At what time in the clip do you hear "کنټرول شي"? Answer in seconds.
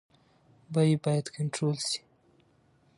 1.35-1.99